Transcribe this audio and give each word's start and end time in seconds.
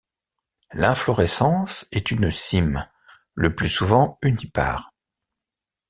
L'inflorescence 0.73 1.87
est 1.91 2.09
une 2.09 2.31
cyme, 2.31 2.87
le 3.35 3.53
plus 3.55 3.69
souvent 3.69 4.17
unipare. 4.23 4.95